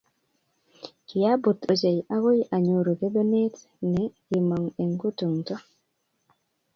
[1.07, 3.55] kiabut ochei akoi anyoru kibenet
[3.91, 5.55] ni kimong eng kutungto